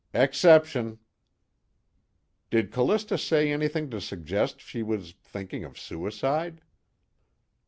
_"Exception." 0.19 0.97
"Did 2.49 2.71
Callista 2.71 3.19
say 3.19 3.51
anything 3.51 3.91
to 3.91 4.01
suggest 4.01 4.59
she 4.59 4.81
was 4.81 5.11
thinking 5.13 5.63
of 5.63 5.77
suicide?" 5.77 6.61